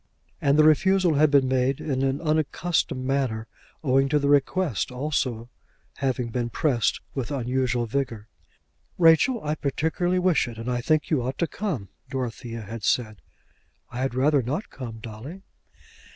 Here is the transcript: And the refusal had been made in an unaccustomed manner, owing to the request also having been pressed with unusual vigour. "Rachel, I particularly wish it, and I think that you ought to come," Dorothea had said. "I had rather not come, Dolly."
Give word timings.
And 0.41 0.57
the 0.57 0.63
refusal 0.63 1.13
had 1.13 1.29
been 1.29 1.47
made 1.47 1.79
in 1.79 2.01
an 2.01 2.21
unaccustomed 2.21 3.05
manner, 3.05 3.45
owing 3.83 4.09
to 4.09 4.17
the 4.17 4.29
request 4.29 4.89
also 4.91 5.47
having 5.97 6.29
been 6.29 6.49
pressed 6.49 7.01
with 7.13 7.29
unusual 7.29 7.85
vigour. 7.85 8.27
"Rachel, 8.97 9.43
I 9.43 9.53
particularly 9.53 10.17
wish 10.17 10.47
it, 10.47 10.57
and 10.57 10.71
I 10.71 10.81
think 10.81 11.03
that 11.03 11.11
you 11.11 11.21
ought 11.21 11.37
to 11.37 11.45
come," 11.45 11.89
Dorothea 12.09 12.61
had 12.61 12.83
said. 12.83 13.21
"I 13.91 13.99
had 13.99 14.15
rather 14.15 14.41
not 14.41 14.71
come, 14.71 14.97
Dolly." 15.01 15.43